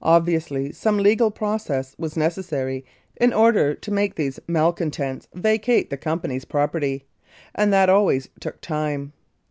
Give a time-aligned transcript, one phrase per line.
[0.00, 2.82] Obviously some legal process was necessary
[3.16, 7.04] in order to make these malcon tents vacate the company's property,
[7.54, 9.12] and that always took time.